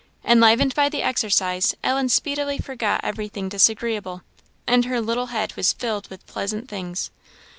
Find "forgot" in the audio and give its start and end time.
2.57-3.01